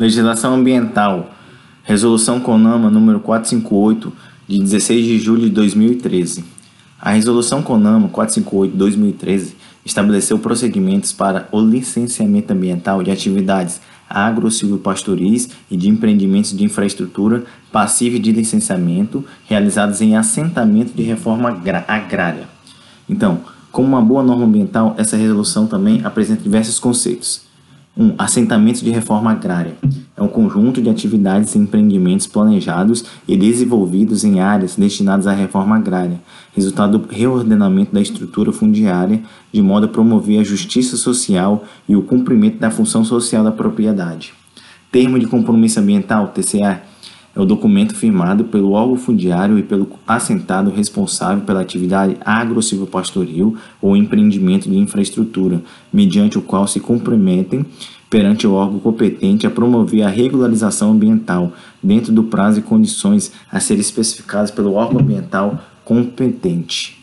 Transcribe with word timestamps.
Legislação 0.00 0.54
Ambiental. 0.54 1.30
Resolução 1.82 2.40
CONAMA 2.40 2.88
número 2.88 3.20
458, 3.20 4.10
de 4.48 4.58
16 4.58 5.04
de 5.04 5.18
julho 5.18 5.42
de 5.42 5.50
2013. 5.50 6.42
A 6.98 7.10
Resolução 7.10 7.60
CONAMA 7.62 8.08
458 8.08 8.72
de 8.72 8.78
2013 8.78 9.56
estabeleceu 9.84 10.38
procedimentos 10.38 11.12
para 11.12 11.46
o 11.52 11.60
licenciamento 11.60 12.50
ambiental 12.50 13.02
de 13.02 13.10
atividades 13.10 13.78
agro-silvopastoris 14.08 15.50
e 15.70 15.76
de 15.76 15.90
empreendimentos 15.90 16.56
de 16.56 16.64
infraestrutura 16.64 17.44
passíveis 17.70 18.22
de 18.22 18.32
licenciamento 18.32 19.22
realizados 19.44 20.00
em 20.00 20.16
assentamento 20.16 20.94
de 20.94 21.02
reforma 21.02 21.50
agrária. 21.86 22.48
Então, 23.06 23.42
como 23.70 23.88
uma 23.88 24.00
boa 24.00 24.22
norma 24.22 24.46
ambiental, 24.46 24.94
essa 24.96 25.18
resolução 25.18 25.66
também 25.66 26.00
apresenta 26.02 26.42
diversos 26.42 26.78
conceitos. 26.78 27.49
1. 27.96 28.04
Um, 28.04 28.14
assentamento 28.16 28.84
de 28.84 28.90
reforma 28.90 29.32
agrária. 29.32 29.74
É 30.16 30.22
um 30.22 30.28
conjunto 30.28 30.80
de 30.80 30.88
atividades 30.88 31.54
e 31.54 31.58
empreendimentos 31.58 32.26
planejados 32.26 33.04
e 33.26 33.36
desenvolvidos 33.36 34.22
em 34.24 34.40
áreas 34.40 34.76
destinadas 34.76 35.26
à 35.26 35.32
reforma 35.32 35.76
agrária, 35.76 36.20
resultado 36.54 36.98
do 36.98 37.08
reordenamento 37.08 37.92
da 37.92 38.00
estrutura 38.00 38.52
fundiária, 38.52 39.22
de 39.52 39.62
modo 39.62 39.86
a 39.86 39.88
promover 39.88 40.40
a 40.40 40.44
justiça 40.44 40.96
social 40.96 41.64
e 41.88 41.96
o 41.96 42.02
cumprimento 42.02 42.58
da 42.58 42.70
função 42.70 43.04
social 43.04 43.42
da 43.42 43.52
propriedade. 43.52 44.34
Termo 44.92 45.18
de 45.18 45.26
compromisso 45.26 45.80
ambiental, 45.80 46.28
TCA, 46.28 46.82
é 47.34 47.40
o 47.40 47.44
documento 47.44 47.94
firmado 47.94 48.44
pelo 48.44 48.72
órgão 48.72 48.96
fundiário 48.96 49.58
e 49.58 49.62
pelo 49.62 49.88
assentado 50.06 50.70
responsável 50.70 51.44
pela 51.44 51.60
atividade 51.60 52.16
agro-silvopastoril 52.24 53.56
ou 53.80 53.96
empreendimento 53.96 54.68
de 54.68 54.76
infraestrutura, 54.76 55.62
mediante 55.92 56.38
o 56.38 56.42
qual 56.42 56.66
se 56.66 56.80
comprometem 56.80 57.64
perante 58.08 58.46
o 58.46 58.54
órgão 58.54 58.80
competente 58.80 59.46
a 59.46 59.50
promover 59.50 60.02
a 60.02 60.08
regularização 60.08 60.90
ambiental 60.90 61.52
dentro 61.80 62.12
do 62.12 62.24
prazo 62.24 62.58
e 62.58 62.62
condições 62.62 63.32
a 63.50 63.60
serem 63.60 63.80
especificadas 63.80 64.50
pelo 64.50 64.74
órgão 64.74 65.00
ambiental 65.00 65.60
competente. 65.84 66.98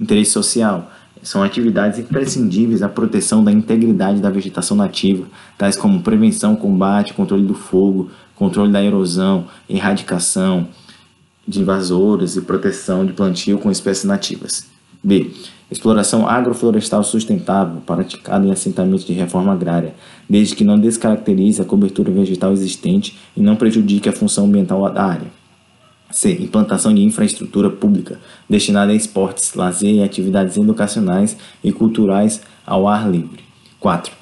Interesse 0.00 0.30
social 0.30 0.90
são 1.26 1.42
atividades 1.42 1.98
imprescindíveis 1.98 2.82
à 2.82 2.88
proteção 2.88 3.42
da 3.42 3.50
integridade 3.50 4.20
da 4.20 4.30
vegetação 4.30 4.76
nativa, 4.76 5.26
tais 5.58 5.76
como 5.76 6.00
prevenção, 6.00 6.54
combate, 6.54 7.14
controle 7.14 7.44
do 7.44 7.52
fogo, 7.52 8.08
controle 8.36 8.70
da 8.70 8.80
erosão, 8.80 9.48
erradicação 9.68 10.68
de 11.46 11.62
invasoras 11.62 12.36
e 12.36 12.42
proteção 12.42 13.04
de 13.04 13.12
plantio 13.12 13.58
com 13.58 13.72
espécies 13.72 14.04
nativas. 14.04 14.68
B. 15.02 15.32
Exploração 15.68 16.28
agroflorestal 16.28 17.02
sustentável 17.02 17.80
praticada 17.84 18.46
em 18.46 18.52
assentamentos 18.52 19.04
de 19.04 19.12
reforma 19.12 19.52
agrária, 19.52 19.96
desde 20.30 20.54
que 20.54 20.62
não 20.62 20.78
descaracterize 20.78 21.60
a 21.60 21.64
cobertura 21.64 22.12
vegetal 22.12 22.52
existente 22.52 23.18
e 23.36 23.40
não 23.40 23.56
prejudique 23.56 24.08
a 24.08 24.12
função 24.12 24.44
ambiental 24.44 24.88
da 24.92 25.04
área. 25.04 25.45
C. 26.10 26.32
Implantação 26.32 26.94
de 26.94 27.02
infraestrutura 27.02 27.68
pública 27.68 28.18
destinada 28.48 28.92
a 28.92 28.94
esportes, 28.94 29.54
lazer 29.54 29.94
e 29.94 30.02
atividades 30.02 30.56
educacionais 30.56 31.36
e 31.62 31.72
culturais 31.72 32.42
ao 32.66 32.86
ar 32.88 33.10
livre. 33.10 33.44
4. 33.80 34.12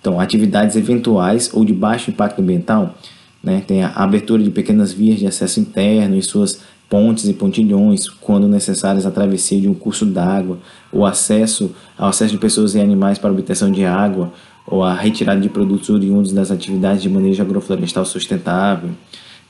Então, 0.00 0.20
atividades 0.20 0.76
eventuais 0.76 1.50
ou 1.52 1.64
de 1.64 1.72
baixo 1.72 2.10
impacto 2.10 2.40
ambiental, 2.40 2.94
né, 3.42 3.62
tem 3.66 3.82
a 3.82 3.92
abertura 3.94 4.42
de 4.42 4.50
pequenas 4.50 4.92
vias 4.92 5.18
de 5.18 5.26
acesso 5.26 5.60
interno 5.60 6.16
e 6.16 6.22
suas 6.22 6.60
pontes 6.88 7.26
e 7.26 7.32
pontilhões, 7.32 8.08
quando 8.08 8.46
necessárias 8.46 9.06
a 9.06 9.10
travessia 9.10 9.60
de 9.60 9.68
um 9.68 9.74
curso 9.74 10.06
d'água, 10.06 10.58
o 10.92 11.04
acesso 11.04 11.74
ao 11.96 12.08
acesso 12.08 12.32
de 12.32 12.38
pessoas 12.38 12.74
e 12.74 12.80
animais 12.80 13.18
para 13.18 13.32
obtenção 13.32 13.70
de 13.70 13.84
água, 13.84 14.32
ou 14.66 14.82
a 14.82 14.94
retirada 14.94 15.40
de 15.40 15.48
produtos 15.48 15.90
oriundos 15.90 16.32
das 16.32 16.50
atividades 16.50 17.02
de 17.02 17.08
manejo 17.08 17.42
agroflorestal 17.42 18.04
sustentável, 18.04 18.90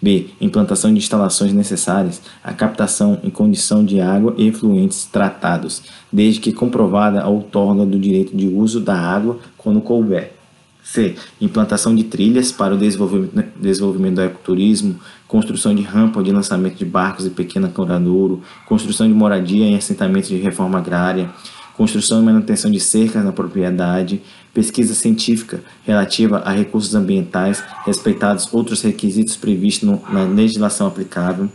B. 0.05 0.27
Implantação 0.39 0.93
de 0.93 0.99
instalações 0.99 1.55
necessárias 1.55 2.21
à 2.45 2.53
captação 2.53 3.19
em 3.25 3.31
condição 3.31 3.83
de 3.83 4.03
água 4.03 4.35
e 4.37 4.47
efluentes 4.47 5.07
tratados, 5.07 5.83
desde 6.13 6.41
que 6.41 6.53
comprovada 6.53 7.23
a 7.23 7.29
outorga 7.29 7.87
do 7.87 7.99
direito 7.99 8.37
de 8.37 8.47
uso 8.47 8.81
da 8.81 8.95
água 8.95 9.39
quando 9.57 9.81
couber. 9.81 10.33
C. 10.83 11.15
Implantação 11.41 11.95
de 11.95 12.05
trilhas 12.05 12.53
para 12.53 12.75
o 12.75 12.79
desenvolvimento, 12.79 13.59
desenvolvimento 13.59 14.17
do 14.17 14.21
ecoturismo, 14.21 14.97
construção 15.27 15.75
de 15.75 15.81
rampa 15.81 16.23
de 16.23 16.31
lançamento 16.31 16.77
de 16.77 16.85
barcos 16.85 17.25
e 17.25 17.31
pequena 17.31 17.69
candadouro, 17.69 18.43
construção 18.67 19.09
de 19.09 19.15
moradia 19.15 19.65
em 19.65 19.75
assentamentos 19.75 20.29
de 20.29 20.37
reforma 20.37 20.77
agrária, 20.77 21.31
construção 21.77 22.21
e 22.21 22.25
manutenção 22.25 22.71
de 22.71 22.81
cercas 22.81 23.25
na 23.25 23.33
propriedade, 23.33 24.23
pesquisa 24.53 24.95
científica 24.95 25.61
relativa 25.85 26.39
a 26.39 26.53
recursos 26.53 26.95
ambientais, 26.95 27.63
respeitados 27.85 28.49
outros 28.53 28.83
requisitos 28.83 29.37
previstos 29.37 29.89
no, 29.89 30.03
na 30.11 30.25
legislação 30.25 30.87
aplicável. 30.87 31.49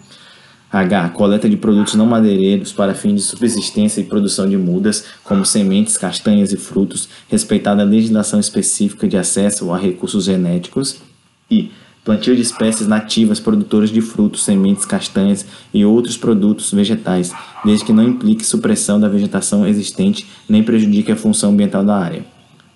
H. 0.72 1.10
Coleta 1.10 1.50
de 1.50 1.58
produtos 1.58 1.96
não 1.96 2.06
madeireiros 2.06 2.72
para 2.72 2.94
fins 2.94 3.16
de 3.16 3.22
subsistência 3.22 4.02
e 4.02 4.04
produção 4.04 4.48
de 4.48 4.56
mudas, 4.56 5.06
como 5.24 5.44
sementes, 5.44 5.98
castanhas 5.98 6.52
e 6.52 6.58
frutos, 6.58 7.10
respeitada 7.28 7.82
a 7.82 7.86
legislação 7.86 8.40
específica 8.40 9.08
de 9.08 9.18
acesso 9.18 9.74
a 9.74 9.78
recursos 9.78 10.26
genéticos. 10.26 11.02
I. 11.50 11.72
Plantio 12.04 12.36
de 12.36 12.42
espécies 12.42 12.88
nativas 12.88 13.40
produtoras 13.40 13.90
de 13.90 14.02
frutos, 14.02 14.44
sementes, 14.44 14.86
castanhas 14.86 15.46
e 15.74 15.84
outros 15.86 16.18
produtos 16.18 16.72
vegetais, 16.72 17.34
desde 17.64 17.86
que 17.86 17.94
não 17.94 18.04
implique 18.04 18.46
supressão 18.46 19.00
da 19.00 19.10
vegetação 19.10 19.68
existente 19.68 20.28
nem 20.48 20.64
prejudique 20.64 21.12
a 21.12 21.16
função 21.16 21.52
ambiental 21.52 21.84
da 21.84 21.98
área. 21.98 22.26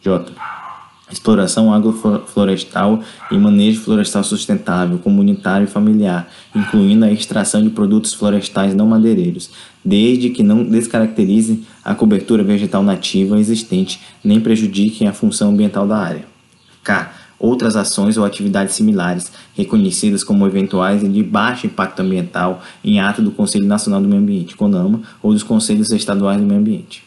J. 0.02 0.32
Exploração 1.10 1.74
agroflorestal 1.74 3.02
e 3.30 3.38
manejo 3.38 3.82
florestal 3.82 4.24
sustentável, 4.24 4.98
comunitário 4.98 5.66
e 5.66 5.70
familiar, 5.70 6.28
incluindo 6.56 7.06
a 7.06 7.12
extração 7.12 7.62
de 7.62 7.70
produtos 7.70 8.14
florestais 8.14 8.74
não 8.74 8.88
madeireiros, 8.88 9.52
desde 9.86 10.32
que 10.32 10.44
não 10.44 10.64
descaracterize 10.64 11.64
a 11.84 11.94
cobertura 11.94 12.44
vegetal 12.44 12.82
nativa 12.84 13.40
existente 13.40 14.02
nem 14.24 14.40
prejudiquem 14.40 15.08
a 15.08 15.14
função 15.14 15.52
ambiental 15.52 15.88
da 15.88 15.98
área. 15.98 16.26
K 16.84 17.23
outras 17.40 17.76
ações 17.76 18.18
ou 18.18 18.26
atividades 18.26 18.76
similares, 18.76 19.32
reconhecidas 19.56 20.24
como 20.24 20.46
eventuais 20.46 21.04
e 21.04 21.10
de 21.10 21.24
baixo 21.24 21.68
impacto 21.68 22.02
ambiental 22.02 22.62
em 22.84 23.00
ato 23.00 23.22
do 23.22 23.32
Conselho 23.32 23.66
Nacional 23.66 24.02
do 24.02 24.08
Meio 24.08 24.22
Ambiente, 24.22 24.56
CONAMA, 24.56 25.02
ou 25.22 25.34
dos 25.34 25.44
Conselhos 25.44 25.92
Estaduais 25.92 26.40
do 26.40 26.46
Meio 26.46 26.60
Ambiente. 26.60 27.04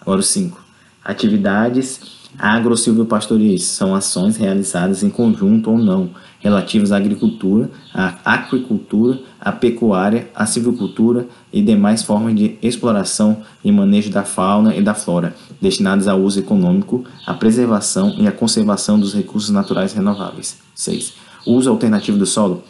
Agora 0.00 0.20
o 0.20 0.22
5. 0.22 0.67
Atividades 1.08 2.18
agro-silvopastoris 2.38 3.64
são 3.64 3.94
ações 3.94 4.36
realizadas 4.36 5.02
em 5.02 5.08
conjunto 5.08 5.70
ou 5.70 5.78
não, 5.78 6.10
relativas 6.38 6.92
à 6.92 6.98
agricultura, 6.98 7.70
à 7.94 8.34
aquicultura, 8.34 9.18
à 9.40 9.50
pecuária, 9.50 10.28
à 10.34 10.44
silvicultura 10.44 11.26
e 11.50 11.62
demais 11.62 12.02
formas 12.02 12.36
de 12.36 12.58
exploração 12.60 13.38
e 13.64 13.72
manejo 13.72 14.10
da 14.10 14.22
fauna 14.22 14.76
e 14.76 14.82
da 14.82 14.92
flora, 14.92 15.34
destinadas 15.58 16.06
ao 16.06 16.20
uso 16.20 16.40
econômico, 16.40 17.06
à 17.26 17.32
preservação 17.32 18.14
e 18.18 18.28
à 18.28 18.30
conservação 18.30 19.00
dos 19.00 19.14
recursos 19.14 19.48
naturais 19.48 19.94
renováveis. 19.94 20.58
6. 20.74 21.14
Uso 21.46 21.70
alternativo 21.70 22.18
do 22.18 22.26
solo, 22.26 22.62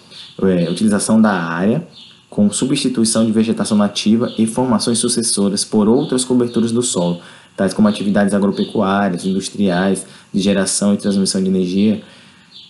é, 0.42 0.70
utilização 0.70 1.20
da 1.20 1.32
área 1.32 1.84
com 2.30 2.50
substituição 2.52 3.24
de 3.26 3.32
vegetação 3.32 3.76
nativa 3.76 4.32
e 4.38 4.46
formações 4.46 4.98
sucessoras 4.98 5.64
por 5.64 5.88
outras 5.88 6.24
coberturas 6.24 6.70
do 6.70 6.82
solo, 6.82 7.20
tais 7.58 7.74
como 7.74 7.88
atividades 7.88 8.32
agropecuárias, 8.32 9.24
industriais, 9.26 10.06
de 10.32 10.40
geração 10.40 10.94
e 10.94 10.96
transmissão 10.96 11.42
de 11.42 11.48
energia, 11.48 12.00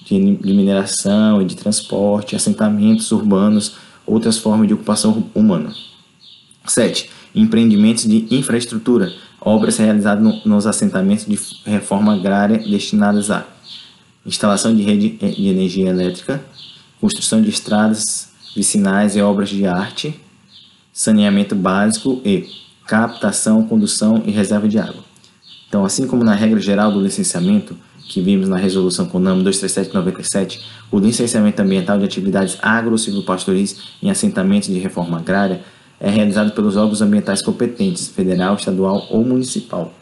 de, 0.06 0.18
mineração 0.18 1.42
e 1.42 1.44
de 1.44 1.54
transporte, 1.54 2.34
assentamentos 2.34 3.12
urbanos, 3.12 3.76
outras 4.06 4.38
formas 4.38 4.66
de 4.66 4.72
ocupação 4.72 5.30
humana. 5.34 5.74
7. 6.66 7.10
Empreendimentos 7.34 8.04
de 8.04 8.26
infraestrutura, 8.30 9.12
obras 9.38 9.76
realizadas 9.76 10.24
no, 10.24 10.40
nos 10.46 10.66
assentamentos 10.66 11.26
de 11.26 11.38
reforma 11.66 12.14
agrária 12.14 12.56
destinadas 12.56 13.30
a 13.30 13.46
instalação 14.24 14.74
de 14.74 14.82
rede 14.82 15.10
de 15.10 15.48
energia 15.48 15.90
elétrica, 15.90 16.42
construção 16.98 17.42
de 17.42 17.50
estradas 17.50 18.30
vicinais 18.56 19.16
e 19.16 19.20
obras 19.20 19.50
de 19.50 19.66
arte, 19.66 20.18
saneamento 20.94 21.54
básico 21.54 22.22
e 22.24 22.48
captação, 22.88 23.62
condução 23.64 24.22
e 24.24 24.30
reserva 24.30 24.66
de 24.66 24.78
água. 24.78 25.04
Então, 25.68 25.84
assim 25.84 26.06
como 26.06 26.24
na 26.24 26.34
regra 26.34 26.58
geral 26.58 26.90
do 26.90 27.02
licenciamento, 27.02 27.76
que 28.08 28.22
vimos 28.22 28.48
na 28.48 28.56
resolução 28.56 29.04
CONAMA 29.04 29.42
23797, 29.42 30.64
o 30.90 30.98
licenciamento 30.98 31.60
ambiental 31.60 31.98
de 31.98 32.06
atividades 32.06 32.56
agro-silvopastoris 32.62 33.76
em 34.02 34.10
assentamentos 34.10 34.70
de 34.70 34.78
reforma 34.78 35.18
agrária 35.18 35.60
é 36.00 36.08
realizado 36.08 36.52
pelos 36.52 36.76
órgãos 36.76 37.02
ambientais 37.02 37.42
competentes, 37.42 38.08
federal, 38.08 38.54
estadual 38.54 39.06
ou 39.10 39.22
municipal. 39.22 39.92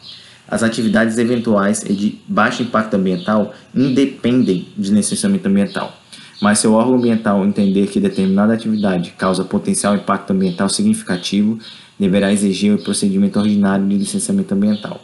As 0.47 0.63
atividades 0.63 1.17
eventuais 1.17 1.83
e 1.83 1.91
de 1.91 2.21
baixo 2.25 2.63
impacto 2.63 2.93
ambiental 2.93 3.53
independem 3.75 4.65
de 4.77 4.91
licenciamento 4.91 5.49
ambiental. 5.49 5.93
Mas 6.41 6.59
se 6.59 6.67
o 6.67 6.73
órgão 6.73 6.95
ambiental 6.95 7.43
entender 7.45 7.87
que 7.87 7.99
determinada 7.99 8.53
atividade 8.53 9.11
causa 9.17 9.43
potencial 9.43 9.95
impacto 9.95 10.31
ambiental 10.31 10.69
significativo, 10.69 11.57
deverá 11.99 12.31
exigir 12.31 12.73
o 12.73 12.77
procedimento 12.77 13.39
ordinário 13.39 13.87
de 13.87 13.95
licenciamento 13.95 14.53
ambiental. 14.53 15.01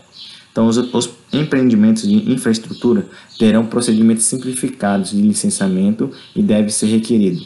Então, 0.52 0.68
os, 0.68 0.78
os, 0.78 1.10
empreendimentos 1.34 2.08
de 2.08 2.32
infraestrutura 2.32 3.08
terão 3.40 3.66
procedimentos 3.66 4.26
simplificados 4.26 5.10
de 5.10 5.20
licenciamento 5.20 6.12
e 6.36 6.44
deve 6.44 6.70
ser 6.70 6.86
requerido 6.86 7.42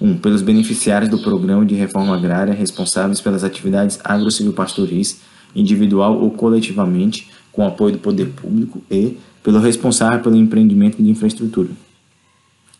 1. 0.00 0.08
Um, 0.08 0.18
pelos 0.18 0.42
beneficiários 0.42 1.08
do 1.08 1.18
Programa 1.20 1.64
de 1.64 1.76
Reforma 1.76 2.16
Agrária 2.16 2.52
responsáveis 2.52 3.20
pelas 3.20 3.44
atividades 3.44 4.00
agrocivil-pastoris, 4.02 5.20
individual 5.54 6.20
ou 6.20 6.32
coletivamente, 6.32 7.30
com 7.52 7.64
apoio 7.64 7.92
do 7.92 7.98
poder 7.98 8.30
público, 8.30 8.82
e 8.90 9.16
pelo 9.40 9.60
responsável 9.60 10.18
pelo 10.18 10.34
empreendimento 10.34 11.00
de 11.00 11.08
infraestrutura. 11.08 11.70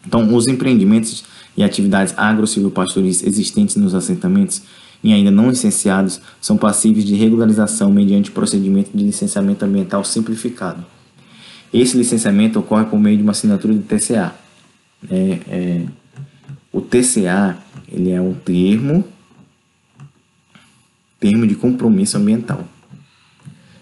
Então, 0.07 0.35
os 0.35 0.47
empreendimentos 0.47 1.25
e 1.57 1.63
atividades 1.63 2.15
agrocivil-pastoris 2.17 3.23
existentes 3.23 3.77
nos 3.77 3.95
assentamentos 3.95 4.63
e 5.03 5.13
ainda 5.13 5.31
não 5.31 5.51
licenciados 5.51 6.21
são 6.41 6.57
passíveis 6.57 7.05
de 7.05 7.15
regularização 7.15 7.93
mediante 7.93 8.31
procedimento 8.31 8.91
de 8.97 9.05
licenciamento 9.05 9.65
ambiental 9.65 10.03
simplificado. 10.05 10.85
Esse 11.73 11.97
licenciamento 11.97 12.59
ocorre 12.59 12.87
por 12.87 12.99
meio 12.99 13.17
de 13.17 13.23
uma 13.23 13.33
assinatura 13.33 13.75
do 13.75 13.83
TCA. 13.83 14.35
É, 15.11 15.41
é, 15.49 15.87
o 16.73 16.81
TCA 16.81 17.59
ele 17.89 18.11
é 18.11 18.21
um 18.21 18.33
termo, 18.33 19.05
termo 21.21 21.47
de 21.47 21.55
compromisso 21.55 22.17
ambiental. 22.17 22.65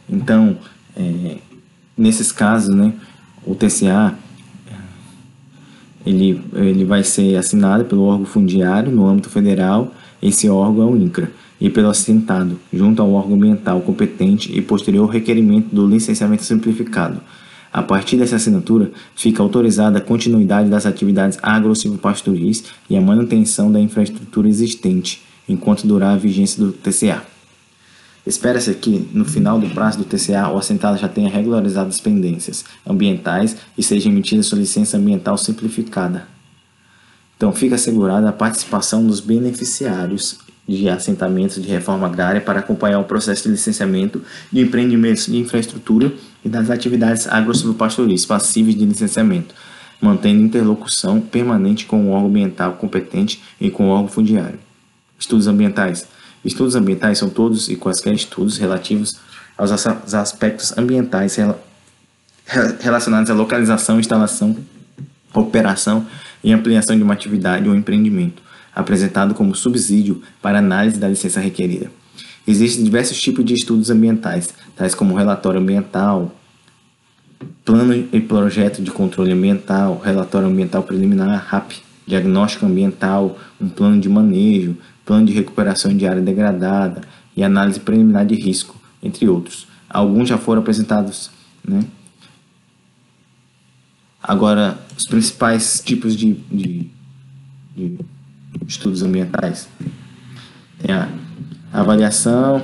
Então, 0.09 0.59
é, 0.97 1.39
nesses 1.97 2.33
casos, 2.33 2.75
né, 2.75 2.93
o 3.47 3.55
TCA 3.55 4.19
ele, 6.13 6.41
ele 6.55 6.85
vai 6.85 7.03
ser 7.03 7.37
assinado 7.37 7.85
pelo 7.85 8.05
órgão 8.05 8.25
fundiário 8.25 8.93
no 8.93 9.07
âmbito 9.07 9.29
federal 9.29 9.93
esse 10.23 10.49
órgão 10.49 10.85
é 10.85 10.93
o 10.93 10.97
INCRA, 10.97 11.33
e 11.61 11.69
pelo 11.69 11.89
assentado, 11.89 12.59
junto 12.73 13.03
ao 13.03 13.13
órgão 13.13 13.35
ambiental 13.35 13.81
competente 13.81 14.57
e 14.57 14.63
posterior 14.63 15.07
requerimento 15.07 15.75
do 15.75 15.87
licenciamento 15.87 16.45
simplificado. 16.45 17.21
A 17.73 17.83
partir 17.83 18.19
dessa 18.19 18.37
assinatura, 18.37 18.93
fica 19.17 19.43
autorizada 19.43 19.99
a 19.99 20.01
continuidade 20.01 20.69
das 20.69 20.87
atividades 20.87 21.39
agro-silvopastoris 21.43 22.65
e 22.89 22.97
a 22.97 23.01
manutenção 23.01 23.73
da 23.73 23.81
infraestrutura 23.81 24.49
existente, 24.49 25.23
enquanto 25.49 25.87
durar 25.87 26.15
a 26.15 26.19
vigência 26.19 26.65
do 26.65 26.71
TCA. 26.71 27.32
Espera-se 28.27 28.73
que, 28.75 29.09
no 29.13 29.25
final 29.25 29.59
do 29.59 29.69
prazo 29.71 29.99
do 29.99 30.05
TCA, 30.05 30.49
o 30.49 30.57
assentado 30.57 30.97
já 30.97 31.09
tenha 31.09 31.29
regularizado 31.29 31.89
as 31.89 32.01
pendências 32.01 32.65
ambientais 32.87 33.57
e 33.77 33.83
seja 33.83 34.09
emitida 34.09 34.43
sua 34.43 34.59
licença 34.59 34.97
ambiental 34.97 35.37
simplificada, 35.37 36.27
então, 37.43 37.53
fica 37.53 37.75
assegurada 37.75 38.29
a 38.29 38.33
participação 38.33 39.05
dos 39.05 39.19
beneficiários 39.19 40.39
de 40.65 40.89
assentamentos 40.89 41.61
de 41.61 41.67
reforma 41.67 42.07
agrária 42.07 42.41
para 42.41 42.61
acompanhar 42.61 43.01
o 43.01 43.05
processo 43.05 43.43
de 43.43 43.49
licenciamento 43.49 44.23
de 44.53 44.61
empreendimentos 44.61 45.27
de 45.27 45.39
infraestrutura 45.39 46.13
e 46.45 46.49
das 46.49 46.71
atividades 46.71 47.27
agro-silvopastoris 47.27 48.25
passíveis 48.25 48.79
de 48.79 48.85
licenciamento, 48.85 49.57
mantendo 50.01 50.41
interlocução 50.41 51.21
permanente 51.21 51.85
com 51.85 52.07
o 52.07 52.11
órgão 52.11 52.29
ambiental 52.29 52.75
competente 52.75 53.43
e 53.61 53.73
com 53.73 53.89
o 53.89 53.91
órgão 53.91 54.07
fundiário. 54.07 54.61
Estudos 55.19 55.49
ambientais. 55.49 56.07
Estudos 56.45 56.75
ambientais 56.75 57.19
são 57.19 57.29
todos 57.29 57.69
e 57.69 57.77
quaisquer 57.77 58.15
estudos 58.15 58.59
relativos 58.59 59.21
aos 59.57 59.71
aspectos 60.15 60.77
ambientais 60.77 61.37
relacionados 62.81 63.31
à 63.31 63.35
localização, 63.35 64.01
instalação, 64.01 64.57
operação 65.33 66.07
e 66.43 66.53
ampliação 66.53 66.97
de 66.97 67.03
uma 67.03 67.15
atividade 67.15 67.69
ou 67.69 67.75
empreendimento, 67.75 68.43
apresentado 68.75 69.35
como 69.35 69.55
subsídio 69.55 70.23
para 70.41 70.59
análise 70.59 70.99
da 70.99 71.09
licença 71.09 71.39
requerida. 71.39 71.91
Existem 72.47 72.83
diversos 72.83 73.21
tipos 73.21 73.45
de 73.45 73.55
estudos 73.55 73.89
ambientais, 73.91 74.53
tais 74.75 74.95
como 74.95 75.15
relatório 75.15 75.61
ambiental, 75.61 76.35
plano 77.65 77.95
e 78.13 78.21
projeto 78.21 78.83
de 78.83 78.91
controle 78.91 79.33
ambiental, 79.33 80.01
relatório 80.05 80.49
ambiental 80.49 80.83
preliminar, 80.83 81.47
RAP, 81.49 81.73
diagnóstico 82.05 82.67
ambiental, 82.67 83.39
um 83.61 83.69
plano 83.69 84.01
de 84.01 84.09
manejo, 84.09 84.77
plano 85.05 85.27
de 85.27 85.33
recuperação 85.33 85.97
de 85.97 86.07
área 86.07 86.23
degradada 86.23 87.03
e 87.37 87.43
análise 87.43 87.81
preliminar 87.81 88.27
de 88.27 88.35
risco, 88.35 88.77
entre 89.03 89.29
outros. 89.29 89.67
Alguns 89.89 90.29
já 90.29 90.39
foram 90.39 90.63
apresentados, 90.63 91.31
né? 91.67 91.85
Agora, 94.23 94.79
os 94.97 95.05
principais 95.05 95.83
tipos 95.85 96.15
de, 96.15 96.35
de, 96.51 96.89
de 97.75 97.99
estudos 98.69 99.03
ambientais 99.03 99.69
tem 100.79 100.95
a 100.95 101.09
avaliação, 101.73 102.63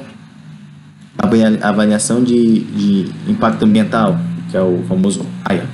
a 1.18 1.68
avaliação 1.68 2.22
de, 2.22 2.60
de 2.60 3.12
impacto 3.30 3.64
ambiental, 3.64 4.16
que 4.50 4.56
é 4.56 4.62
o 4.62 4.84
famoso 4.86 5.26
AIA. 5.44 5.68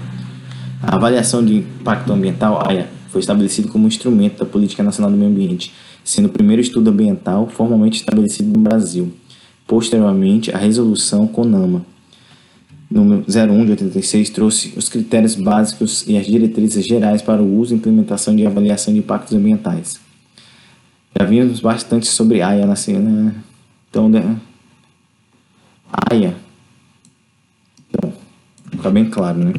A 0.83 0.97
avaliação 0.97 1.45
de 1.45 1.57
impacto 1.57 2.13
ambiental, 2.13 2.67
AIA, 2.67 2.89
foi 3.11 3.21
estabelecido 3.21 3.69
como 3.69 3.87
instrumento 3.87 4.39
da 4.39 4.47
Política 4.47 4.83
Nacional 4.83 5.11
do 5.11 5.17
Meio 5.17 5.31
Ambiente, 5.31 5.73
sendo 6.05 6.27
o 6.27 6.29
primeiro 6.29 6.61
estudo 6.61 6.91
ambiental 6.91 7.49
formalmente 7.49 8.01
estabelecido 8.01 8.53
no 8.53 8.63
Brasil. 8.63 9.13
Posteriormente, 9.67 10.53
a 10.53 10.59
resolução 10.59 11.27
CONAMA, 11.27 11.85
número 12.91 13.25
01 13.27 13.65
de 13.65 13.71
86 13.73 14.31
trouxe 14.31 14.75
os 14.77 14.89
critérios 14.91 15.35
básicos 15.35 16.07
e 16.07 16.19
as 16.19 16.27
diretrizes 16.27 16.87
gerais 16.87 17.23
para 17.23 17.43
o 17.43 17.59
uso 17.59 17.73
e 17.73 17.77
implementação 17.77 18.37
de 18.37 18.47
avaliação 18.47 18.93
de 18.93 19.01
impactos 19.01 19.33
ambientais. 19.33 19.99
Já 21.19 21.25
vimos 21.25 21.61
bastante 21.61 22.07
sobre 22.07 22.43
AIA 22.43 22.67
na 22.67 22.77
cena. 22.77 23.09
Né? 23.09 23.35
Então, 23.89 24.09
né? 24.09 24.37
AIA. 26.11 26.37
Então, 27.89 28.13
fica 28.71 28.91
bem 28.91 29.09
claro, 29.09 29.39
né? 29.39 29.55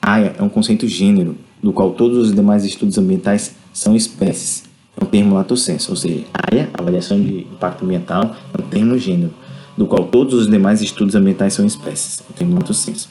AIA 0.00 0.34
é 0.38 0.42
um 0.42 0.48
conceito 0.48 0.88
gênero, 0.88 1.36
do 1.62 1.72
qual 1.72 1.92
todos 1.92 2.16
os 2.16 2.34
demais 2.34 2.64
estudos 2.64 2.96
ambientais 2.96 3.54
são 3.72 3.94
espécies. 3.94 4.69
Um 5.00 5.06
termo 5.06 5.34
lato 5.34 5.56
sensu, 5.56 5.92
ou 5.92 5.96
seja, 5.96 6.24
AIA, 6.32 6.68
avaliação 6.74 7.20
de 7.20 7.40
impacto 7.40 7.84
ambiental, 7.84 8.36
é 8.52 8.60
um 8.60 8.66
termo 8.66 8.98
gênero 8.98 9.32
do 9.76 9.86
qual 9.86 10.04
todos 10.04 10.34
os 10.34 10.46
demais 10.48 10.82
estudos 10.82 11.14
ambientais 11.14 11.54
são 11.54 11.64
espécies. 11.64 12.22
Tem 12.36 12.46
muito 12.46 12.74
senso. 12.74 13.08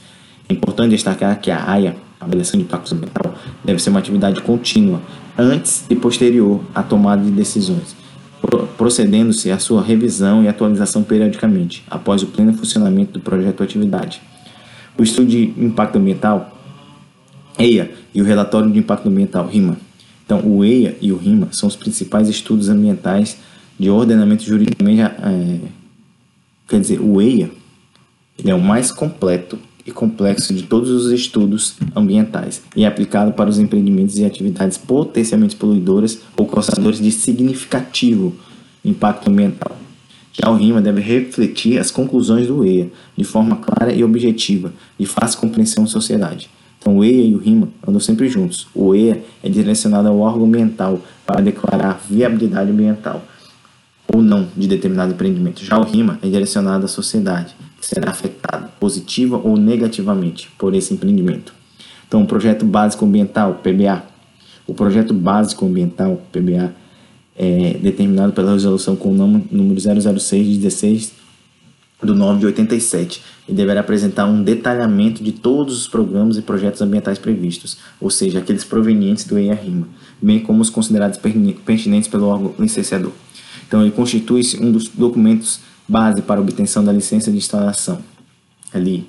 É 0.48 0.54
importante 0.54 0.92
destacar 0.92 1.40
que 1.40 1.50
a 1.50 1.70
AIA, 1.70 1.96
avaliação 2.20 2.60
de 2.60 2.66
impacto 2.66 2.94
ambiental, 2.94 3.34
deve 3.64 3.82
ser 3.82 3.90
uma 3.90 4.00
atividade 4.00 4.42
contínua, 4.42 5.02
antes 5.38 5.86
e 5.90 5.96
posterior 5.96 6.62
à 6.76 6.84
tomada 6.84 7.24
de 7.24 7.32
decisões, 7.32 7.96
procedendo-se 8.78 9.52
à 9.52 9.58
sua 9.58 9.82
revisão 9.82 10.44
e 10.44 10.48
atualização 10.48 11.02
periodicamente, 11.02 11.84
após 11.90 12.22
o 12.22 12.28
pleno 12.28 12.54
funcionamento 12.54 13.14
do 13.14 13.20
projeto 13.20 13.64
atividade. 13.64 14.22
O 14.98 15.04
estudo 15.04 15.28
de 15.28 15.54
impacto 15.58 15.98
ambiental, 15.98 16.56
EIA, 17.58 17.92
e 18.14 18.22
o 18.22 18.26
relatório 18.26 18.72
de 18.72 18.80
impacto 18.80 19.08
ambiental, 19.08 19.48
RIMA. 19.48 19.89
Então, 20.30 20.46
o 20.46 20.64
EIA 20.64 20.96
e 21.02 21.12
o 21.12 21.18
RIMA 21.18 21.48
são 21.52 21.68
os 21.68 21.76
principais 21.76 22.30
estudos 22.30 22.70
ambientais 22.70 23.38
de 23.80 23.90
ordenamento 23.90 24.44
juridicamente 24.44 25.02
é, 25.02 25.60
Quer 26.68 26.80
dizer, 26.80 27.02
o 27.02 27.20
EIA 27.20 27.50
ele 28.38 28.52
é 28.52 28.54
o 28.54 28.62
mais 28.62 28.92
completo 28.92 29.58
e 29.84 29.92
complexo 29.92 30.54
de 30.54 30.62
todos 30.62 30.92
os 30.92 31.12
estudos 31.12 31.78
ambientais 31.96 32.62
e 32.76 32.84
é 32.84 32.88
aplicado 32.88 33.32
para 33.32 33.50
os 33.50 33.58
empreendimentos 33.58 34.20
e 34.20 34.24
atividades 34.24 34.78
potencialmente 34.78 35.56
poluidoras 35.56 36.20
ou 36.38 36.46
causadores 36.46 37.00
de 37.00 37.12
significativo 37.12 38.36
impacto 38.86 39.32
ambiental. 39.32 39.76
Já 40.32 40.52
o 40.52 40.56
RIMA 40.56 40.80
deve 40.80 41.02
refletir 41.02 41.80
as 41.80 41.90
conclusões 41.90 42.46
do 42.46 42.64
EIA 42.64 42.92
de 43.18 43.24
forma 43.24 43.56
clara 43.56 43.92
e 43.92 44.04
objetiva, 44.04 44.72
de 45.00 45.08
fácil 45.08 45.40
compreensão 45.40 45.86
à 45.86 45.88
sociedade. 45.88 46.52
Então, 46.80 46.98
o 46.98 47.04
EIA 47.04 47.26
e 47.26 47.36
o 47.36 47.38
RIMA 47.38 47.68
andam 47.86 48.00
sempre 48.00 48.30
juntos. 48.30 48.68
O 48.74 48.96
EIA 48.96 49.22
é 49.44 49.50
direcionado 49.50 50.08
ao 50.08 50.20
órgão 50.20 50.46
ambiental 50.46 51.00
para 51.26 51.42
declarar 51.42 52.02
viabilidade 52.10 52.72
ambiental 52.72 53.22
ou 54.12 54.22
não 54.22 54.48
de 54.56 54.68
determinado 54.68 55.12
empreendimento. 55.12 55.64
Já 55.64 55.78
o 55.78 55.84
RIMA 55.84 56.18
é 56.24 56.28
direcionado 56.28 56.86
à 56.86 56.88
sociedade, 56.88 57.54
que 57.80 57.86
será 57.86 58.12
afetada 58.12 58.70
positiva 58.80 59.38
ou 59.38 59.58
negativamente 59.58 60.50
por 60.58 60.74
esse 60.74 60.94
empreendimento. 60.94 61.54
Então, 62.08 62.24
o 62.24 62.26
projeto 62.26 62.66
básico 62.66 63.06
ambiental, 63.06 63.62
PBA. 63.62 64.04
O 64.66 64.74
projeto 64.74 65.14
básico 65.14 65.66
ambiental, 65.66 66.22
PBA, 66.32 66.74
é 67.36 67.78
determinado 67.82 68.34
pela 68.34 68.54
resolução 68.54 68.96
com 68.96 69.10
o 69.10 69.14
número 69.14 69.80
006 69.80 70.48
de 70.48 70.58
16 70.58 71.19
do 72.02 72.16
9 72.16 72.40
de 72.40 72.46
87 72.48 73.22
e 73.48 73.54
deverá 73.54 73.82
apresentar 73.82 74.26
um 74.26 74.42
detalhamento 74.42 75.24
de 75.24 75.32
todos 75.32 75.78
os 75.78 75.88
programas 75.88 76.38
e 76.38 76.42
projetos 76.42 76.82
ambientais 76.82 77.18
previstos, 77.18 77.78
ou 78.00 78.10
seja, 78.10 78.40
aqueles 78.40 78.64
provenientes 78.64 79.26
do 79.26 79.38
EIA-RIMA, 79.38 79.88
bem 80.22 80.40
como 80.40 80.62
os 80.62 80.70
considerados 80.70 81.20
pertinentes 81.20 82.08
pelo 82.08 82.28
órgão 82.28 82.54
licenciador. 82.58 83.12
Então, 83.68 83.82
ele 83.82 83.92
constitui-se 83.92 84.58
um 84.64 84.72
dos 84.72 84.88
documentos 84.88 85.60
base 85.88 86.22
para 86.22 86.40
obtenção 86.40 86.84
da 86.84 86.92
licença 86.92 87.32
de 87.32 87.38
instalação. 87.38 88.00
Ali. 88.74 89.08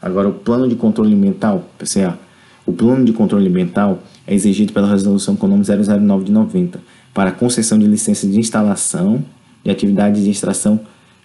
Agora, 0.00 0.28
o 0.28 0.32
plano 0.32 0.68
de 0.68 0.74
controle 0.74 1.14
ambiental, 1.14 1.68
PCA. 1.78 2.18
O 2.66 2.72
plano 2.72 3.04
de 3.04 3.12
controle 3.12 3.48
ambiental 3.48 4.02
é 4.26 4.34
exigido 4.34 4.72
pela 4.72 4.88
resolução 4.88 5.36
nome 5.42 5.64
009 5.64 6.24
de 6.24 6.32
90 6.32 6.80
para 7.12 7.32
concessão 7.32 7.78
de 7.78 7.86
licença 7.86 8.26
de 8.26 8.38
instalação 8.38 9.24
de 9.64 9.70
atividades 9.70 10.22
de 10.22 10.30
extração 10.30 10.80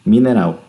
mineral. 0.05 0.64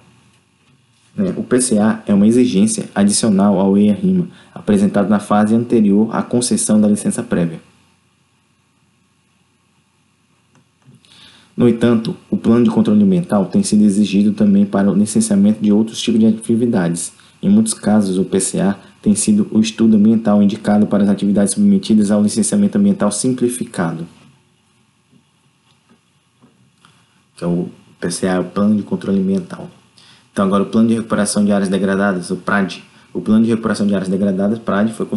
Né? 1.17 1.33
O 1.37 1.43
PCA 1.43 2.03
é 2.07 2.13
uma 2.13 2.27
exigência 2.27 2.89
adicional 2.95 3.59
ao 3.59 3.77
EIA-RIMA, 3.77 4.29
apresentado 4.55 5.09
na 5.09 5.19
fase 5.19 5.55
anterior 5.55 6.15
à 6.15 6.23
concessão 6.23 6.81
da 6.81 6.89
licença 6.89 7.23
prévia. 7.23 7.61
No 11.57 11.67
entanto, 11.67 12.15
o 12.31 12.37
plano 12.37 12.65
de 12.65 12.71
controle 12.71 13.03
ambiental 13.03 13.47
tem 13.47 13.63
sido 13.63 13.83
exigido 13.83 14.33
também 14.33 14.67
para 14.67 14.91
o 14.91 14.95
licenciamento 14.95 15.63
de 15.63 15.73
outros 15.73 16.03
tipos 16.03 16.21
de 16.21 16.27
atividades. 16.27 17.15
Em 17.43 17.49
muitos 17.49 17.73
casos, 17.73 18.19
o 18.19 18.25
PCA 18.25 18.79
tem 19.01 19.15
sido 19.15 19.49
o 19.51 19.59
estudo 19.59 19.97
ambiental 19.97 20.43
indicado 20.43 20.87
para 20.87 21.05
as 21.05 21.09
atividades 21.09 21.55
submetidas 21.55 22.11
ao 22.11 22.23
licenciamento 22.23 22.77
ambiental 22.77 23.11
simplificado. 23.11 24.07
Que 27.37 27.45
é 27.45 27.47
o 27.47 27.71
PCA, 28.01 28.33
é 28.33 28.39
o 28.39 28.45
Plano 28.45 28.77
de 28.77 28.83
Controle 28.83 29.21
Ambiental. 29.21 29.71
Então, 30.37 30.45
agora 30.45 30.65
o 30.65 30.67
Plano 30.67 30.89
de 30.89 30.95
Recuperação 30.97 31.43
de 31.43 31.51
Áreas 31.51 31.71
Degradadas, 31.71 32.31
o 32.31 32.37
PRAD. 32.37 32.85
O 33.15 33.23
Plano 33.23 33.43
de 33.43 33.49
Recuperação 33.49 33.87
de 33.87 33.95
Áreas 33.95 34.11
Degradadas, 34.11 34.59
PRAD, 34.59 34.93
foi 34.93 35.09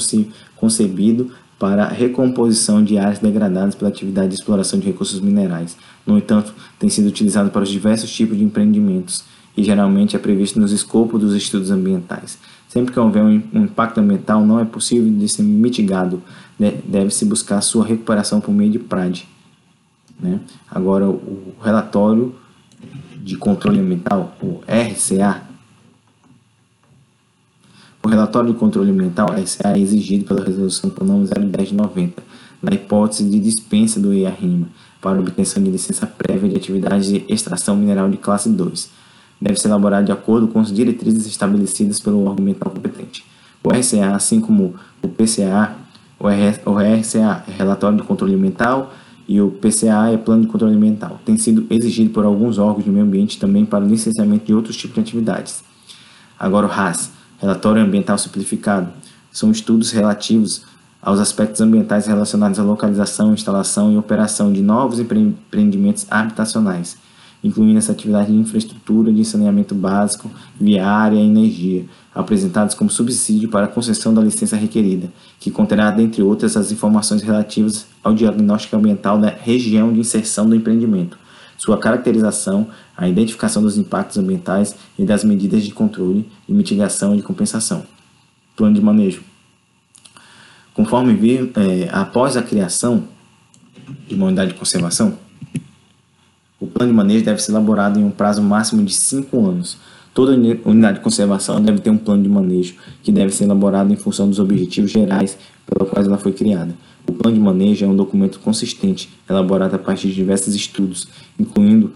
concebido 0.56 1.30
para 1.60 1.84
a 1.84 1.90
recomposição 1.90 2.82
de 2.82 2.98
áreas 2.98 3.20
degradadas 3.20 3.76
pela 3.76 3.90
atividade 3.90 4.30
de 4.30 4.36
exploração 4.36 4.80
de 4.80 4.86
recursos 4.86 5.20
minerais. 5.20 5.76
No 6.08 6.18
entanto, 6.18 6.54
tem 6.80 6.90
sido 6.90 7.10
utilizado 7.10 7.50
para 7.50 7.64
os 7.64 7.70
diversos 7.70 8.10
tipos 8.10 8.38
de 8.38 8.46
empreendimentos 8.46 9.26
e 9.58 9.62
geralmente 9.62 10.16
é 10.16 10.20
previsto 10.20 10.58
nos 10.58 10.72
escopos 10.72 11.20
dos 11.20 11.36
estudos 11.36 11.70
ambientais. 11.70 12.38
Sempre 12.70 12.94
que 12.94 13.00
houver 13.02 13.22
um 13.22 13.42
impacto 13.56 13.98
ambiental, 13.98 14.46
não 14.46 14.58
é 14.58 14.64
possível 14.64 15.12
de 15.12 15.28
ser 15.28 15.44
mitigado, 15.44 16.24
né? 16.58 16.76
deve-se 16.86 17.26
buscar 17.26 17.60
sua 17.60 17.86
recuperação 17.86 18.40
por 18.40 18.54
meio 18.54 18.72
de 18.72 18.80
PRAD. 18.80 19.28
Né? 20.18 20.40
Agora, 20.72 21.10
o 21.10 21.56
relatório 21.62 22.34
de 23.30 23.38
controle 23.38 23.80
ambiental, 23.80 24.36
o 24.42 24.62
RCA, 24.68 25.44
o 28.04 28.08
relatório 28.08 28.52
de 28.52 28.58
controle 28.58 28.90
ambiental 28.90 29.28
RCA 29.28 29.78
é 29.78 29.80
exigido 29.80 30.26
pela 30.26 30.44
Resolução 30.44 30.90
Econômica 30.90 31.40
010 31.40 31.70
de 31.70 31.76
90, 31.76 32.24
na 32.62 32.74
hipótese 32.74 33.30
de 33.30 33.40
dispensa 33.40 34.00
do 34.00 34.12
EIA-RIMA 34.12 34.68
para 35.00 35.20
obtenção 35.20 35.62
de 35.62 35.70
licença 35.70 36.08
prévia 36.08 36.50
de 36.50 36.56
atividades 36.56 37.08
de 37.08 37.24
extração 37.30 37.76
mineral 37.76 38.10
de 38.10 38.18
classe 38.18 38.50
2. 38.50 38.90
Deve 39.40 39.60
ser 39.60 39.68
elaborado 39.68 40.06
de 40.06 40.12
acordo 40.12 40.48
com 40.48 40.60
as 40.60 40.74
diretrizes 40.74 41.28
estabelecidas 41.28 42.00
pelo 42.00 42.26
órgão 42.26 42.42
ambiental 42.42 42.72
competente. 42.72 43.24
O 43.64 43.70
RCA, 43.70 44.16
assim 44.16 44.42
como 44.42 44.74
o 45.04 45.08
PCA, 45.08 45.76
o, 46.20 46.28
RCA 46.28 47.44
é 47.48 47.52
relatório 47.52 47.98
de 47.98 48.04
controle 48.04 48.34
ambiental 48.34 48.92
e 49.30 49.40
o 49.40 49.52
PCA 49.52 50.10
é 50.12 50.18
plano 50.18 50.42
de 50.42 50.48
controle 50.48 50.76
ambiental, 50.76 51.20
tem 51.24 51.38
sido 51.38 51.68
exigido 51.70 52.10
por 52.10 52.26
alguns 52.26 52.58
órgãos 52.58 52.84
do 52.84 52.92
meio 52.92 53.06
ambiente 53.06 53.38
também 53.38 53.64
para 53.64 53.86
o 53.86 53.88
licenciamento 53.88 54.48
de 54.48 54.56
outros 54.56 54.76
tipos 54.76 54.96
de 54.96 55.02
atividades. 55.02 55.64
Agora 56.38 56.66
o 56.66 56.70
RAS, 56.70 57.12
Relatório 57.38 57.84
Ambiental 57.84 58.18
Simplificado, 58.18 58.92
são 59.32 59.52
estudos 59.52 59.92
relativos 59.92 60.64
aos 61.00 61.20
aspectos 61.20 61.62
ambientais 61.62 62.08
relacionados 62.08 62.58
à 62.58 62.64
localização, 62.64 63.32
instalação 63.32 63.94
e 63.94 63.98
operação 63.98 64.52
de 64.52 64.64
novos 64.64 65.00
empreendimentos 65.00 66.08
habitacionais, 66.10 66.98
incluindo 67.44 67.78
essa 67.78 67.92
atividade 67.92 68.32
de 68.32 68.38
infraestrutura 68.38 69.12
de 69.12 69.24
saneamento 69.24 69.74
básico, 69.74 70.30
viária 70.60 71.18
e 71.18 71.26
energia, 71.26 71.86
apresentados 72.14 72.76
como 72.76 72.90
subsídio 72.90 73.50
para 73.50 73.66
a 73.66 73.70
concessão 73.70 74.14
da 74.14 74.22
licença 74.22 74.56
requerida, 74.56 75.12
que 75.40 75.50
conterá, 75.50 75.90
dentre 75.92 76.22
outras, 76.22 76.58
as 76.58 76.72
informações 76.72 77.22
relativas 77.22 77.88
ao 78.04 78.14
diagnóstico 78.14 78.76
ambiental 78.76 79.18
da 79.18 79.30
região 79.30 79.94
de 79.94 80.00
inserção 80.00 80.48
do 80.48 80.56
empreendimento, 80.56 81.18
sua 81.58 81.78
caracterização, 81.78 82.68
a 82.96 83.08
identificação 83.08 83.62
dos 83.62 83.78
impactos 83.78 84.18
ambientais 84.18 84.76
e 84.98 85.06
das 85.06 85.24
medidas 85.24 85.64
de 85.64 85.72
controle 85.72 86.30
e 86.48 86.54
mitigação 86.54 87.14
e 87.14 87.18
de 87.18 87.24
compensação. 87.24 87.84
Plano 88.56 88.76
de 88.76 88.82
manejo. 88.82 89.24
Conforme 90.74 91.14
vi, 91.14 91.52
é, 91.56 91.90
após 91.92 92.38
a 92.38 92.42
criação 92.42 93.04
de 94.08 94.16
uma 94.16 94.28
unidade 94.28 94.54
de 94.54 94.58
conservação, 94.58 95.18
o 96.60 96.68
plano 96.68 96.92
de 96.92 96.98
manejo 96.98 97.24
deve 97.24 97.42
ser 97.42 97.52
elaborado 97.52 98.00
em 98.00 98.04
um 98.04 98.12
prazo 98.12 98.42
máximo 98.42 98.84
de 98.84 98.94
5 98.94 99.46
anos. 99.46 99.78
Toda 100.14 100.34
unidade 100.34 100.98
de 100.98 101.04
conservação 101.04 101.62
deve 101.62 101.80
ter 101.80 101.90
um 101.90 101.98
plano 101.98 102.22
de 102.24 102.30
manejo 102.30 102.76
que 103.02 103.12
deve 103.12 103.34
ser 103.34 103.46
elaborado 103.46 103.94
em 103.94 103.96
função 103.96 104.28
dos 104.28 104.40
objetivos 104.40 104.92
gerais 104.92 105.38
pelos 105.66 105.90
quais 105.90 106.08
ela 106.08 106.18
foi 106.18 106.34
criada. 106.34 106.76
O 107.08 107.14
plano 107.14 107.38
de 107.38 107.42
manejo 107.42 107.86
é 107.86 107.88
um 107.88 107.96
documento 107.96 108.40
consistente, 108.40 109.10
elaborado 109.30 109.76
a 109.76 109.80
partir 109.80 110.10
de 110.10 110.16
diversos 110.16 110.54
estudos, 110.54 111.08
incluindo 111.40 111.94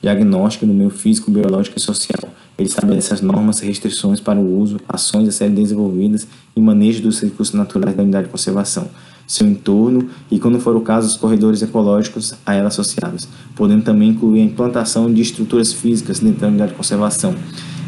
diagnóstico 0.00 0.64
no 0.64 0.72
meio 0.72 0.90
físico, 0.90 1.30
biológico 1.30 1.76
e 1.76 1.80
social. 1.80 2.32
Ele 2.58 2.68
estabelece 2.68 3.12
as 3.12 3.20
normas 3.20 3.60
e 3.60 3.66
restrições 3.66 4.18
para 4.18 4.38
o 4.38 4.58
uso, 4.58 4.80
ações 4.88 5.28
a 5.28 5.32
serem 5.32 5.54
desenvolvidas 5.54 6.26
e 6.56 6.60
manejo 6.60 7.02
dos 7.02 7.20
recursos 7.20 7.54
naturais 7.54 7.94
da 7.94 8.02
unidade 8.02 8.26
de 8.26 8.32
conservação, 8.32 8.88
seu 9.26 9.46
entorno 9.46 10.08
e, 10.30 10.38
quando 10.38 10.60
for 10.60 10.76
o 10.76 10.80
caso, 10.80 11.08
os 11.08 11.16
corredores 11.16 11.62
ecológicos 11.62 12.34
a 12.44 12.54
ela 12.54 12.68
associados, 12.68 13.28
podendo 13.54 13.82
também 13.82 14.10
incluir 14.10 14.40
a 14.40 14.44
implantação 14.44 15.12
de 15.12 15.20
estruturas 15.20 15.72
físicas 15.72 16.20
dentro 16.20 16.40
da 16.40 16.48
unidade 16.48 16.72
de 16.72 16.76
conservação, 16.76 17.34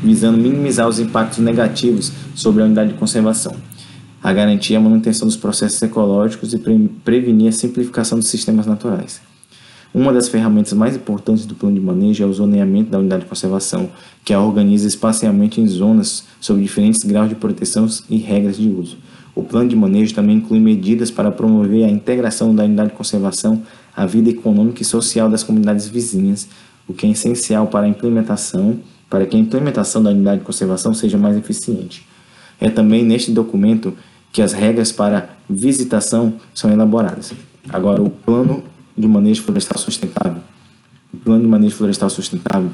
visando 0.03 0.39
minimizar 0.39 0.89
os 0.89 0.99
impactos 0.99 1.39
negativos 1.39 2.13
sobre 2.35 2.63
a 2.63 2.67
unidade 2.67 2.93
de 2.93 2.99
conservação 2.99 3.55
a 4.23 4.33
garantir 4.33 4.75
a 4.75 4.81
manutenção 4.81 5.27
dos 5.27 5.37
processos 5.37 5.81
ecológicos 5.81 6.53
e 6.53 6.59
pre 6.59 6.89
prevenir 7.05 7.49
a 7.49 7.53
simplificação 7.53 8.19
dos 8.19 8.29
sistemas 8.29 8.67
naturais. 8.67 9.28
Uma 9.93 10.13
das 10.13 10.29
ferramentas 10.29 10.75
mais 10.75 10.95
importantes 10.95 11.47
do 11.47 11.55
plano 11.55 11.75
de 11.75 11.81
manejo 11.81 12.23
é 12.23 12.27
o 12.27 12.33
zoneamento 12.33 12.91
da 12.91 12.99
unidade 12.99 13.23
de 13.23 13.29
conservação, 13.29 13.89
que 14.23 14.35
a 14.35 14.41
organiza 14.41 14.87
espacialmente 14.87 15.61
em 15.61 15.67
zonas 15.67 16.25
sob 16.41 16.63
diferentes 16.63 17.03
graus 17.05 17.29
de 17.29 17.35
proteção 17.35 17.89
e 18.09 18.19
regras 18.19 18.59
de 18.59 18.69
uso. 18.69 18.99
O 19.35 19.43
plano 19.43 19.69
de 19.69 19.77
manejo 19.77 20.15
também 20.15 20.37
inclui 20.37 20.61
medidas 20.61 21.11
para 21.11 21.31
promover 21.31 21.85
a 21.85 21.89
integração 21.89 22.55
da 22.55 22.65
unidade 22.65 22.91
de 22.91 22.97
conservação 22.97 23.63
à 23.97 24.05
vida 24.05 24.29
econômica 24.29 24.83
e 24.83 24.85
social 24.85 25.31
das 25.31 25.43
comunidades 25.43 25.89
vizinhas, 25.89 26.49
o 26.87 26.93
que 26.93 27.07
é 27.07 27.11
essencial 27.11 27.67
para 27.67 27.87
a 27.87 27.89
implementação, 27.89 28.79
para 29.09 29.25
que 29.25 29.37
a 29.37 29.41
implementação 29.41 30.03
da 30.03 30.11
unidade 30.11 30.41
de 30.41 30.45
conservação 30.45 30.93
seja 30.93 31.17
mais 31.17 31.37
eficiente. 31.37 32.07
É 32.61 32.69
também 32.69 33.05
neste 33.05 33.31
documento 33.31 33.95
que 34.33 34.43
as 34.43 34.53
regras 34.53 34.93
para 34.93 35.31
visitação 35.49 36.35
são 36.53 36.71
elaboradas. 36.71 37.33
Agora, 37.71 38.03
o 38.03 38.11
Plano 38.11 38.63
de 38.99 39.07
Manejo 39.07 39.43
Florestal 39.43 39.79
Sustentável. 39.79 40.43
O 41.15 41.17
Plano 41.17 41.43
de 41.43 41.49
Manejo 41.49 41.77
Florestal 41.77 42.11
Sustentável 42.11 42.71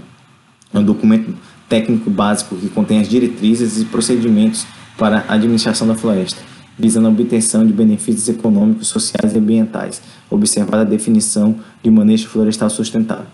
é 0.73 0.79
um 0.79 0.85
documento 0.85 1.35
técnico 1.69 2.11
básico 2.11 2.57
que 2.57 2.69
contém 2.69 2.99
as 2.99 3.09
diretrizes 3.09 3.81
e 3.81 3.85
procedimentos 3.85 4.67
para 4.99 5.25
a 5.29 5.35
administração 5.35 5.87
da 5.87 5.95
floresta, 5.95 6.41
visando 6.79 7.07
a 7.07 7.11
obtenção 7.11 7.67
de 7.67 7.73
benefícios 7.73 8.29
econômicos, 8.29 8.89
sociais 8.89 9.35
e 9.35 9.39
ambientais, 9.39 10.03
observada 10.31 10.83
a 10.83 10.87
definição 10.87 11.57
de 11.83 11.91
manejo 11.91 12.29
florestal 12.29 12.71
sustentável. 12.71 13.27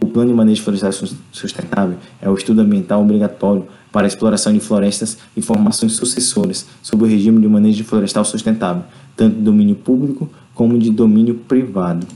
O 0.00 0.06
Plano 0.06 0.30
de 0.30 0.36
Manejo 0.36 0.62
Florestal 0.62 0.92
Sustentável 1.32 1.96
é 2.20 2.28
o 2.28 2.34
estudo 2.34 2.60
ambiental 2.60 3.00
obrigatório 3.00 3.66
para 3.90 4.06
a 4.06 4.08
exploração 4.08 4.52
de 4.52 4.60
florestas 4.60 5.16
e 5.34 5.40
formações 5.40 5.94
sucessoras 5.94 6.66
sob 6.82 7.04
o 7.04 7.06
regime 7.06 7.40
de 7.40 7.48
manejo 7.48 7.82
florestal 7.82 8.22
sustentável, 8.22 8.84
tanto 9.16 9.36
de 9.36 9.42
domínio 9.42 9.74
público 9.74 10.28
como 10.54 10.78
de 10.78 10.90
domínio 10.90 11.36
privado. 11.36 12.06